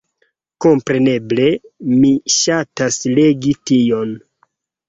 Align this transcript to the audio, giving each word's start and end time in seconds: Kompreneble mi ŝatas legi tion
Kompreneble 0.63 1.45
mi 1.97 2.13
ŝatas 2.39 2.99
legi 3.19 3.55
tion 3.71 4.19